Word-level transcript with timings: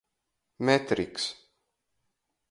Metryks. 0.67 1.25